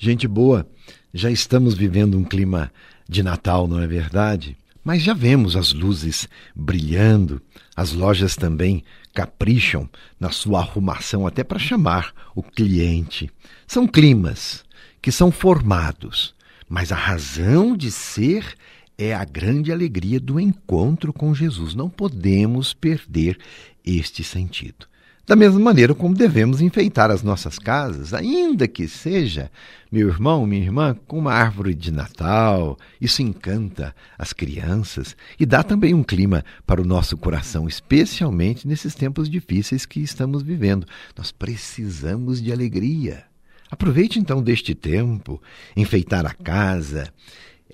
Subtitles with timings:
[0.00, 0.64] Gente boa,
[1.12, 2.70] já estamos vivendo um clima
[3.08, 4.56] de Natal, não é verdade?
[4.84, 7.42] Mas já vemos as luzes brilhando,
[7.74, 9.90] as lojas também capricham
[10.20, 13.28] na sua arrumação até para chamar o cliente.
[13.66, 14.64] São climas
[15.02, 16.32] que são formados,
[16.68, 18.54] mas a razão de ser
[18.96, 21.74] é a grande alegria do encontro com Jesus.
[21.74, 23.36] Não podemos perder
[23.84, 24.86] este sentido.
[25.28, 29.50] Da mesma maneira como devemos enfeitar as nossas casas, ainda que seja,
[29.92, 32.78] meu irmão, minha irmã, com uma árvore de Natal.
[32.98, 38.94] Isso encanta as crianças e dá também um clima para o nosso coração, especialmente nesses
[38.94, 40.86] tempos difíceis que estamos vivendo.
[41.14, 43.24] Nós precisamos de alegria.
[43.70, 45.42] Aproveite então deste tempo,
[45.76, 47.12] enfeitar a casa.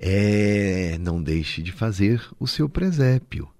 [0.00, 3.53] É, não deixe de fazer o seu presépio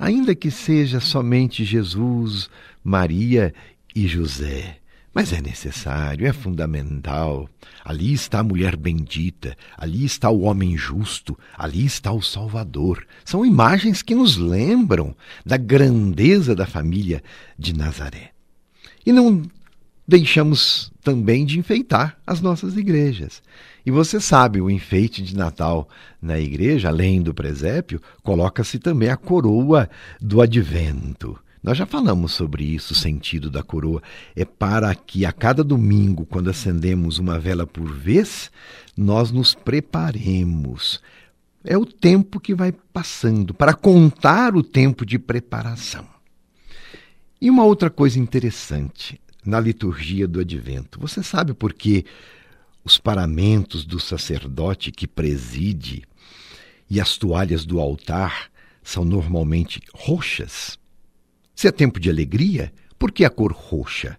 [0.00, 2.48] ainda que seja somente Jesus,
[2.82, 3.54] Maria
[3.94, 4.78] e José.
[5.12, 7.48] Mas é necessário, é fundamental.
[7.84, 13.06] Ali está a mulher bendita, ali está o homem justo, ali está o Salvador.
[13.24, 17.22] São imagens que nos lembram da grandeza da família
[17.58, 18.30] de Nazaré.
[19.04, 19.42] E não
[20.10, 23.40] deixamos também de enfeitar as nossas igrejas.
[23.86, 25.88] E você sabe, o enfeite de Natal
[26.20, 29.88] na igreja, além do presépio, coloca-se também a coroa
[30.20, 31.38] do advento.
[31.62, 34.02] Nós já falamos sobre isso, o sentido da coroa.
[34.34, 38.50] É para que a cada domingo, quando acendemos uma vela por vez,
[38.96, 41.00] nós nos preparemos.
[41.62, 46.06] É o tempo que vai passando, para contar o tempo de preparação.
[47.40, 51.00] E uma outra coisa interessante: na liturgia do advento.
[51.00, 52.04] Você sabe por que
[52.84, 56.02] os paramentos do sacerdote que preside
[56.88, 58.50] e as toalhas do altar
[58.82, 60.78] são normalmente roxas?
[61.54, 64.18] Se é tempo de alegria, por que a cor roxa?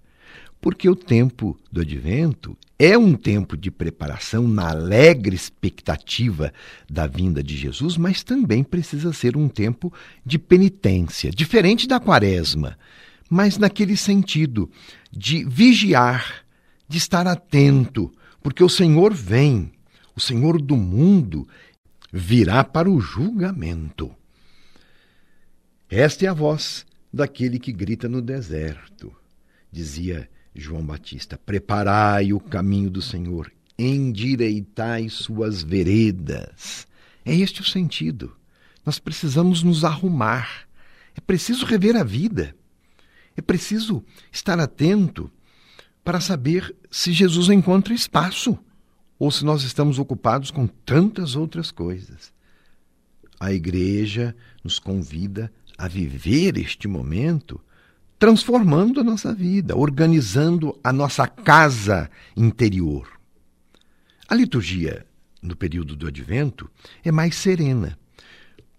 [0.60, 6.54] Porque o tempo do advento é um tempo de preparação na alegre expectativa
[6.88, 9.92] da vinda de Jesus, mas também precisa ser um tempo
[10.24, 12.78] de penitência, diferente da quaresma
[13.32, 14.70] mas naquele sentido
[15.10, 16.44] de vigiar,
[16.86, 18.12] de estar atento,
[18.44, 19.72] porque o Senhor vem,
[20.14, 21.48] o Senhor do mundo
[22.12, 24.14] virá para o julgamento.
[25.90, 29.16] Esta é a voz daquele que grita no deserto,
[29.72, 33.50] dizia João Batista: Preparai o caminho do Senhor,
[33.80, 36.86] endireitai suas veredas.
[37.24, 38.36] É este o sentido.
[38.86, 40.68] Nós precisamos nos arrumar.
[41.16, 42.54] É preciso rever a vida.
[43.36, 45.32] É preciso estar atento
[46.04, 48.58] para saber se Jesus encontra espaço
[49.18, 52.34] ou se nós estamos ocupados com tantas outras coisas.
[53.40, 57.60] A igreja nos convida a viver este momento
[58.20, 63.08] transformando a nossa vida, organizando a nossa casa interior.
[64.30, 65.08] A liturgia
[65.42, 66.70] no período do advento
[67.04, 67.98] é mais serena.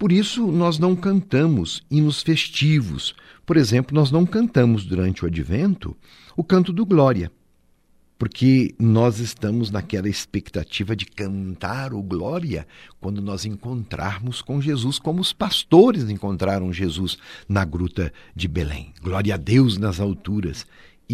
[0.02, 3.14] Por isso, nós não cantamos hinos festivos.
[3.46, 5.96] Por exemplo, nós não cantamos durante o advento
[6.36, 7.30] o canto do Glória,
[8.18, 12.66] porque nós estamos naquela expectativa de cantar o Glória
[13.00, 17.16] quando nós encontrarmos com Jesus, como os pastores encontraram Jesus
[17.48, 18.92] na gruta de Belém.
[19.00, 20.66] Glória a Deus nas alturas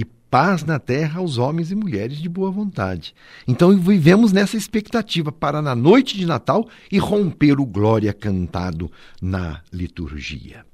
[0.05, 3.15] paz na terra aos homens e mulheres de boa vontade.
[3.47, 9.63] Então vivemos nessa expectativa para na noite de Natal e romper o glória cantado na
[9.73, 10.67] liturgia.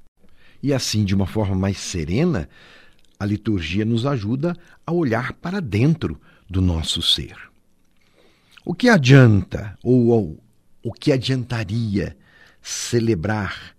[0.61, 2.49] E assim, de uma forma mais serena,
[3.19, 6.19] a liturgia nos ajuda a olhar para dentro
[6.49, 7.35] do nosso ser.
[8.65, 10.43] O que adianta ou, ou
[10.83, 12.17] o que adiantaria
[12.61, 13.75] celebrar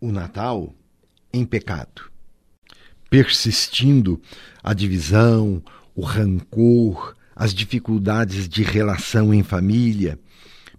[0.00, 0.72] o Natal
[1.32, 2.11] em pecado?
[3.12, 4.18] Persistindo
[4.64, 5.62] a divisão,
[5.94, 10.18] o rancor, as dificuldades de relação em família,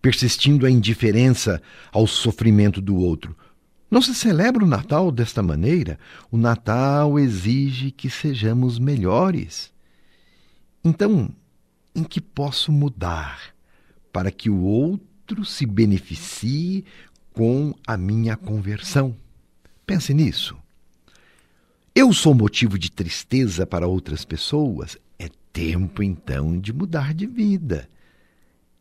[0.02, 1.62] persistindo a indiferença
[1.92, 3.38] ao sofrimento do outro.
[3.90, 6.00] Não se celebra o Natal desta maneira.
[6.32, 9.72] O Natal exige que sejamos melhores.
[10.84, 11.30] Então,
[11.94, 13.54] em que posso mudar
[14.12, 16.84] para que o outro se beneficie
[17.32, 19.16] com a minha conversão?
[19.86, 20.63] Pense nisso.
[21.96, 24.98] Eu sou motivo de tristeza para outras pessoas?
[25.20, 27.88] É tempo então de mudar de vida.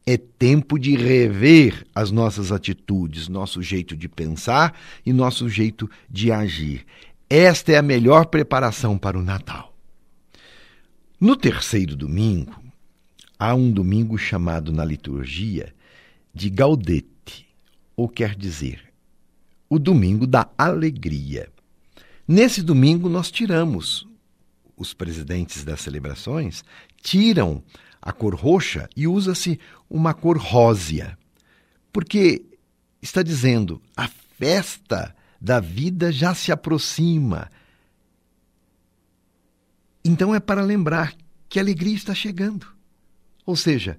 [0.07, 4.75] É tempo de rever as nossas atitudes, nosso jeito de pensar
[5.05, 6.87] e nosso jeito de agir.
[7.29, 9.77] Esta é a melhor preparação para o Natal.
[11.21, 12.63] No terceiro domingo,
[13.39, 15.75] há um domingo chamado na liturgia
[16.33, 17.47] de Gaudete,
[17.95, 18.81] ou quer dizer,
[19.69, 21.51] o domingo da alegria.
[22.27, 24.07] Nesse domingo, nós tiramos,
[24.77, 26.65] os presidentes das celebrações
[27.01, 27.63] tiram
[28.01, 29.59] a cor roxa e usa-se
[29.89, 31.19] uma cor rósea.
[31.93, 32.45] Porque
[33.01, 34.09] está dizendo, a
[34.39, 37.51] festa da vida já se aproxima.
[40.05, 41.15] Então é para lembrar
[41.49, 42.67] que a alegria está chegando.
[43.45, 43.99] Ou seja,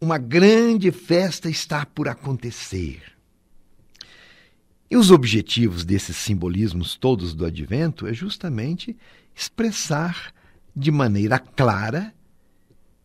[0.00, 3.17] uma grande festa está por acontecer.
[4.90, 8.96] E os objetivos desses simbolismos todos do advento é justamente
[9.34, 10.32] expressar
[10.74, 12.14] de maneira clara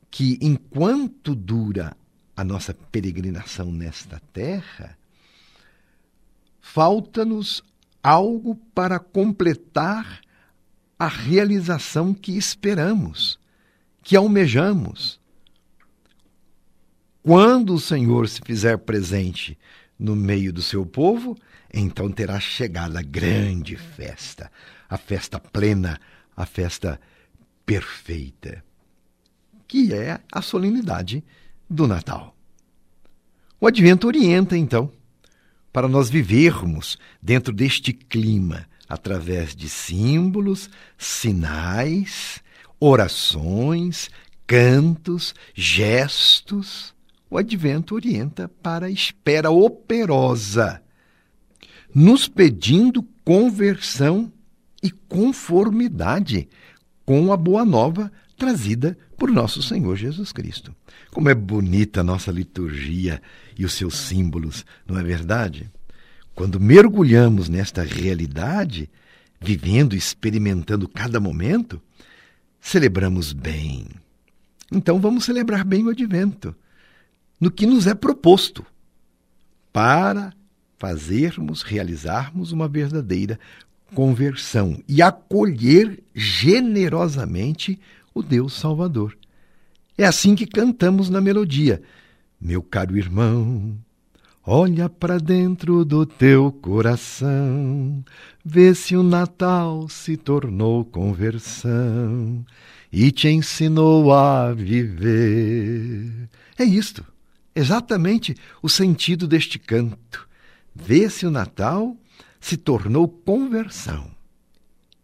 [0.09, 1.97] que enquanto dura
[2.35, 4.97] a nossa peregrinação nesta terra,
[6.61, 7.63] falta-nos
[8.01, 10.21] algo para completar
[10.97, 13.39] a realização que esperamos,
[14.01, 15.19] que almejamos.
[17.21, 19.57] Quando o Senhor se fizer presente
[19.97, 21.37] no meio do seu povo,
[21.73, 24.51] então terá chegado a grande festa,
[24.89, 25.99] a festa plena,
[26.35, 26.99] a festa
[27.65, 28.63] perfeita,
[29.67, 31.23] que é a solenidade
[31.69, 32.35] do Natal.
[33.59, 34.91] O Advento orienta, então,
[35.71, 42.43] para nós vivermos dentro deste clima, através de símbolos, sinais,
[42.79, 44.09] orações,
[44.45, 46.92] cantos, gestos.
[47.33, 50.83] O Advento orienta para a espera operosa,
[51.91, 54.31] nos pedindo conversão
[54.83, 56.47] e conformidade
[57.03, 60.75] com a boa nova trazida por nosso Senhor Jesus Cristo.
[61.09, 63.19] Como é bonita a nossa liturgia
[63.57, 65.71] e os seus símbolos, não é verdade?
[66.35, 68.87] Quando mergulhamos nesta realidade,
[69.41, 71.81] vivendo e experimentando cada momento,
[72.61, 73.87] celebramos bem.
[74.71, 76.55] Então vamos celebrar bem o advento,
[77.43, 78.65] no que nos é proposto,
[79.73, 80.31] para
[80.77, 83.37] fazermos, realizarmos uma verdadeira
[83.93, 87.77] conversão e acolher generosamente
[88.13, 89.17] o Deus Salvador.
[89.97, 91.81] É assim que cantamos na melodia.
[92.39, 93.75] Meu caro irmão,
[94.45, 98.05] olha para dentro do teu coração,
[98.43, 102.45] vê se o Natal se tornou conversão
[102.89, 106.29] e te ensinou a viver.
[106.57, 107.03] É isto,
[107.55, 110.27] exatamente o sentido deste canto.
[110.75, 111.95] Vê se o Natal
[112.39, 114.11] se tornou conversão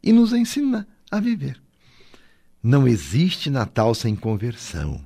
[0.01, 1.61] e nos ensina a viver.
[2.61, 5.05] Não existe Natal sem conversão,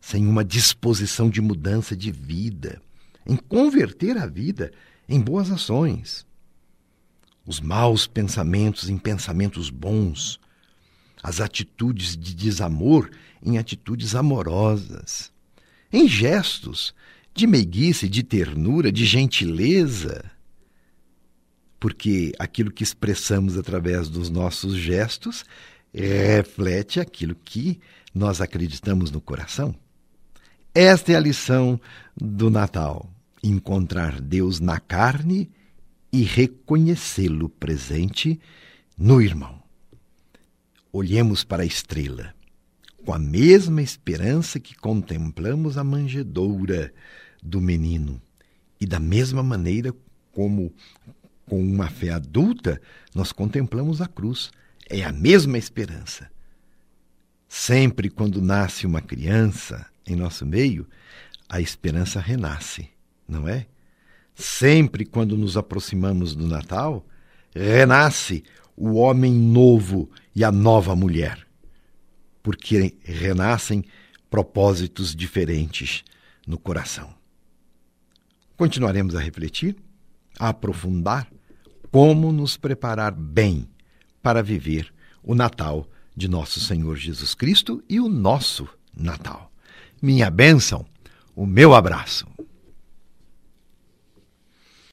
[0.00, 2.80] sem uma disposição de mudança de vida,
[3.26, 4.72] em converter a vida
[5.08, 6.26] em boas ações.
[7.44, 10.38] Os maus pensamentos em pensamentos bons,
[11.22, 13.10] as atitudes de desamor
[13.42, 15.32] em atitudes amorosas,
[15.92, 16.94] em gestos
[17.34, 20.30] de meiguice, de ternura, de gentileza,
[21.78, 25.44] porque aquilo que expressamos através dos nossos gestos
[25.92, 27.80] reflete aquilo que
[28.14, 29.74] nós acreditamos no coração.
[30.74, 31.80] Esta é a lição
[32.16, 33.10] do Natal:
[33.42, 35.50] encontrar Deus na carne
[36.12, 38.40] e reconhecê-lo presente
[38.96, 39.60] no irmão.
[40.92, 42.34] Olhemos para a estrela,
[43.04, 46.92] com a mesma esperança que contemplamos a manjedoura
[47.42, 48.20] do menino,
[48.80, 49.94] e da mesma maneira
[50.32, 50.72] como
[51.46, 52.80] com uma fé adulta,
[53.14, 54.50] nós contemplamos a cruz.
[54.88, 56.30] É a mesma esperança.
[57.48, 60.86] Sempre quando nasce uma criança em nosso meio,
[61.48, 62.88] a esperança renasce,
[63.28, 63.66] não é?
[64.34, 67.06] Sempre quando nos aproximamos do Natal,
[67.54, 68.42] renasce
[68.74, 71.46] o homem novo e a nova mulher,
[72.42, 73.84] porque renascem
[74.30, 76.02] propósitos diferentes
[76.46, 77.14] no coração.
[78.56, 79.76] Continuaremos a refletir
[80.38, 81.30] a aprofundar
[81.90, 83.68] como nos preparar bem
[84.22, 89.52] para viver o Natal de nosso Senhor Jesus Cristo e o nosso Natal.
[90.00, 90.86] Minha bênção,
[91.34, 92.31] o meu abraço.